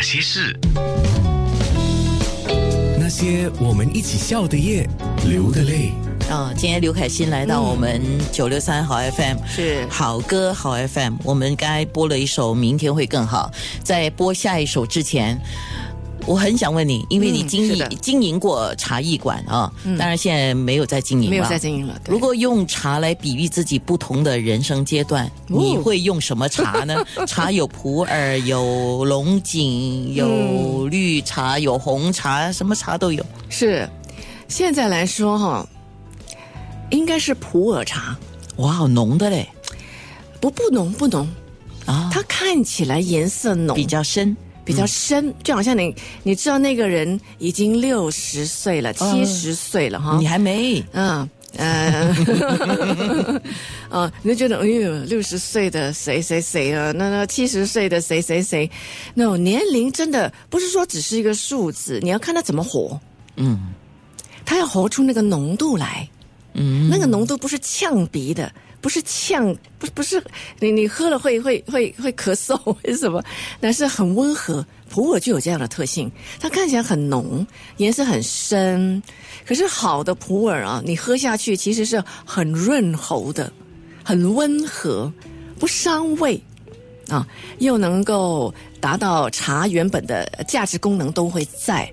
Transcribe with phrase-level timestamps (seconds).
[0.00, 0.58] 那些事，
[2.98, 4.88] 那些我们一起笑的夜，
[5.28, 5.92] 流的泪。
[6.30, 8.00] 哦，今天刘凯欣来到我们
[8.32, 11.16] 九六三好 FM，、是好歌好 FM。
[11.22, 13.50] 我们刚才播了一首《明天会更好》，
[13.84, 15.38] 在播下一首之前。
[16.30, 19.68] 我很想问你，因为你嗯经营、经营过茶艺馆啊，
[19.98, 22.00] 当然现在没有在经营了，没有在经营了。
[22.04, 22.12] 对。
[22.12, 25.58] 如果用茶来比喻自己不同的人生阶段，哦。
[25.60, 27.04] 你会用什么茶呢？
[27.26, 33.26] 茶有普洱，有龙井，有绿茶，有红茶，什么茶都有。
[33.48, 33.88] 是
[34.46, 35.68] 现在来说哈，
[36.90, 38.16] 应该是普洱茶，
[38.58, 39.48] 哇，好浓的嘞。
[40.40, 41.28] 不不浓不浓，
[41.86, 44.36] 啊，它看起来颜色浓，比较深。
[44.64, 50.16] 比较深，就好像你你知道那个人已经六十岁了，七十岁了哈。
[50.18, 50.84] 你，还没。
[50.92, 51.28] 嗯。
[51.56, 52.14] 呃，
[53.88, 58.70] 啊， 你就觉得哎呦，六十岁的谁谁谁啊，那那七十岁的谁谁谁，
[59.14, 63.00] 那种年龄真的不是说只是一个数字，你要看他怎么活，
[63.34, 63.74] 嗯。
[64.44, 66.08] 他要活出那个浓度来，
[66.54, 70.22] 嗯，那个浓度不是呛鼻的，不是呛，不不是
[70.58, 73.22] 你你喝了会会会会咳嗽， 为什么？
[73.60, 74.64] 那是很温和。
[74.92, 79.00] 普洱就有这样的特性，它看起来很浓，颜色很深，
[79.46, 83.52] 可是好的普洱啊，你喝下去其实是很润喉的，
[84.02, 85.12] 很温和，
[85.60, 86.42] 不伤胃
[87.08, 87.24] 啊，
[87.60, 91.88] 又能够达到茶原本的价值功能都会在。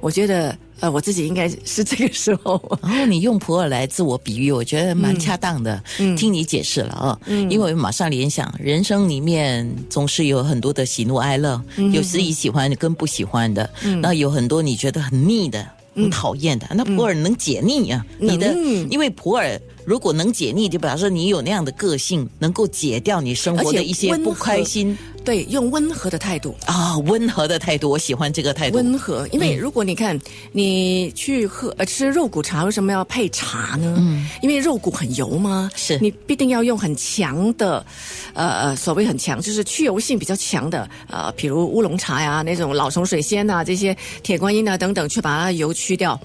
[0.00, 2.78] 我觉得呃，我自己应该是这个时候。
[2.82, 5.82] 然后你用普洱来自我比喻，我觉得蛮恰当的。
[5.98, 7.18] 嗯听你解释了啊，
[7.50, 13.68] 因为马上联想，人生里面总是有很多的喜怒哀乐，嗯有时你喜欢的跟不喜欢的，
[14.00, 15.66] 那有很多你觉得很腻的。
[15.94, 18.06] 很讨厌的，那普洱能解腻啊！
[18.20, 24.96] 你的，嗯因为普洱如果能解腻，就表示你有那样的个性，能够解掉你生活的一些不开心
[25.28, 28.78] 对，用温和的态度，啊，温和的态度，我喜欢这个态度。
[28.78, 29.28] 温和。
[29.30, 30.18] 因为如果你看
[30.52, 33.96] 你去喝呃吃肉骨茶，为什么要配茶呢？
[33.98, 37.84] 嗯，因为肉骨很油嘛，是你必定要用很强的，
[38.32, 46.18] 呃呃，所谓很强，就是去油性比较强的，呃，比如乌龙茶呀，那种老虫水仙呐，这些铁观音啊等等，去把它油去掉。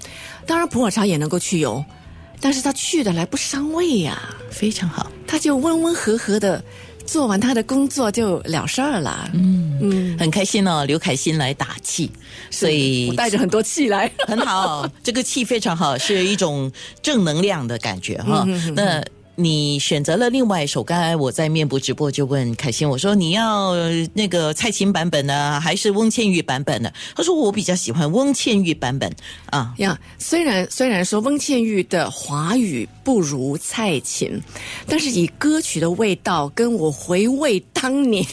[0.46, 1.84] 当然普洱茶也能够去油，
[2.40, 5.12] 但是它去的来不伤胃呀、非常好。
[5.26, 6.64] 它就温温和和的
[7.06, 9.30] 做完他的工作就了事儿了。
[9.34, 12.10] 嗯嗯，很开心哦，刘凯欣来打气，
[12.50, 14.10] 所以我带着很多气来。
[14.26, 16.70] 很好，这个气非常好，是一种
[17.02, 18.46] 正能量的感觉哈。
[18.74, 19.04] 那
[19.36, 26.92] 你选择了另外一首，刚才我在面部直播就问凯欣，我说你要呃那个蔡琴版本呢，还是翁倩玉版本呢？
[27.16, 29.12] 他说我比较喜欢翁倩玉版本
[29.46, 29.74] 啊。
[29.78, 34.40] 呀，虽然虽然说翁倩玉的华语不如蔡琴，
[34.86, 38.24] 但是以歌曲的味道跟我回味当年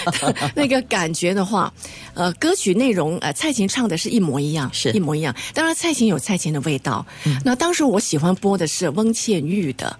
[0.56, 1.72] 那个感觉的话，
[2.14, 5.34] 呃，歌曲内容呃蔡琴唱的是一模一样，是一模一样。
[5.52, 7.04] 当然蔡琴有蔡琴的味道，
[7.44, 9.98] 那当时我喜欢播的是翁倩玉的，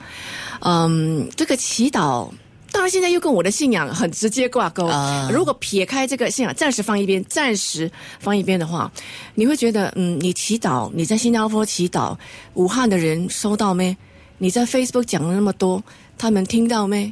[0.60, 2.30] 嗯，这个祈祷。
[2.72, 4.84] 当然，现在又跟我的信仰很直接挂钩。
[4.84, 7.90] 啊如果撇开这个信仰，暂时放一边，暂时
[8.20, 8.90] 放一边的话，
[9.34, 12.14] 你会觉得，嗯，你祈祷，你在新加坡祈祷，
[12.52, 13.96] 武汉的人收到没？
[14.38, 15.82] 你在 Facebook 讲了那么多，
[16.18, 17.10] 他们听到没？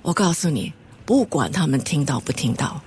[0.00, 0.72] 我告诉你，
[1.04, 2.80] 不管他们听到不听到，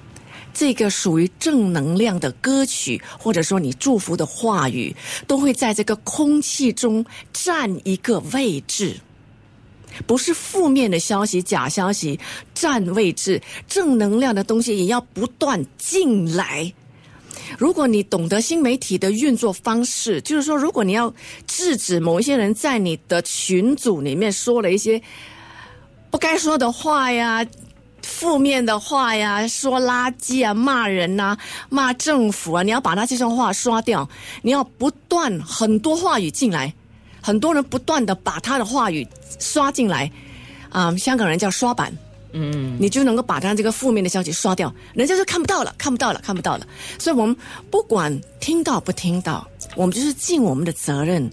[0.55, 4.95] 这个属于正能量的歌曲，或者说你祝福的话语，
[5.27, 8.99] 都会在这个空气中占一个位置。
[10.05, 12.19] 不是负面的消息、假消息
[12.53, 16.73] 占位置，正能量的东西也要不断进来。
[17.57, 21.13] 如果你懂得新媒体的运作方式，就是说，如果你要
[21.45, 25.01] 制止某一些人在你的群组里面说了一些
[26.09, 27.45] 不该说的话呀、
[28.01, 31.37] 负面的话呀、说垃圾啊、骂人呐、
[31.69, 34.09] 骂政府啊，你要把他这种话刷掉，
[34.41, 36.73] 你要不断很多话语进来，
[37.25, 39.07] 很多人不断的把他的话语
[39.39, 40.11] 刷进来，
[40.69, 41.91] 啊、香港人叫刷板。
[42.33, 46.67] 嗯，你就能够把他这个负面的消息刷掉，人家就看不到了，看不到了，看不到了。
[46.99, 47.35] 所以我们
[47.71, 51.27] 不管听到不听到，我们就是尽我们的责任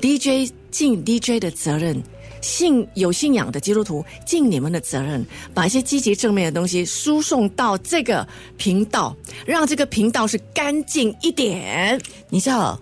[0.00, 2.00] ，DJ 尽 DJ 的责任，
[2.42, 5.24] 信有信仰的基督徒尽你们的责任，
[5.54, 8.26] 把一些积极正面的东西输送到这个
[8.58, 9.16] 频道，
[9.46, 11.98] 让这个频道是干净一点。
[12.28, 12.78] 你知道，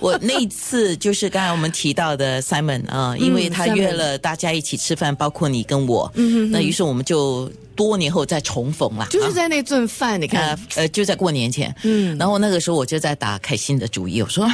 [0.00, 14.46] 我那一次就是刚才我们提到的 Simon 啊，因为他约了大家一起吃饭，包括你跟我，嗯那于是我们就多年后再重逢了，就是啊在那顿饭，你看呃，呃，就在过年前，嗯，然后那个时候我就在打开心的主意，我说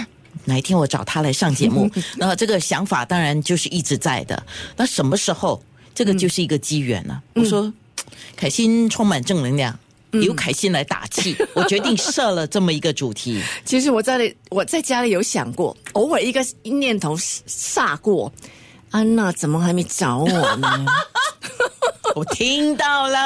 [0.44, 4.42] 哪一天我找他来上节目， 然后这个想法当然就是一直在的。
[4.76, 5.62] 那什么时候
[5.94, 7.72] 这个就是一个机缘呢、我说，
[8.36, 9.78] 凯欣充满正能量。
[10.22, 13.42] 由凯欣来打气， 我决定设了这么一个主题。
[13.64, 18.32] 其实我在我在家里有想过，偶尔一个念头煞过，
[18.92, 20.87] 安娜怎么还没找我呢？
[22.14, 23.16] 我听到了。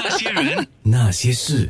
[0.00, 1.68] 那些人，那些事。